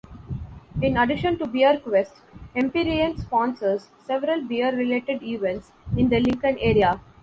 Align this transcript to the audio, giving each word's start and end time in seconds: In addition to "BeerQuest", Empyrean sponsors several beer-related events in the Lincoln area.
In 0.81 0.97
addition 0.97 1.37
to 1.37 1.45
"BeerQuest", 1.45 2.21
Empyrean 2.55 3.15
sponsors 3.19 3.89
several 4.03 4.41
beer-related 4.43 5.21
events 5.21 5.71
in 5.95 6.09
the 6.09 6.19
Lincoln 6.19 6.57
area. 6.57 6.99